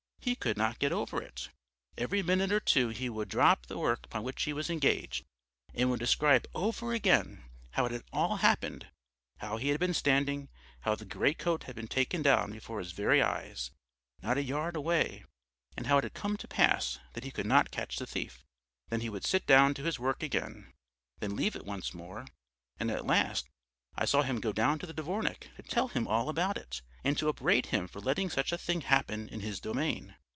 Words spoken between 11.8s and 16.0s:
taken down before his very eyes, not a yard away, and how